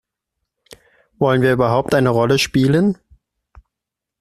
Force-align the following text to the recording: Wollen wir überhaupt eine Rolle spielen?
Wollen 1.19 1.43
wir 1.43 1.53
überhaupt 1.53 1.93
eine 1.93 2.09
Rolle 2.09 2.39
spielen? 2.39 2.97